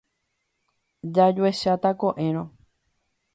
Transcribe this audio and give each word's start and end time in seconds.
Jajuecháta 1.17 1.91
ko'ẽrõ. 2.01 2.43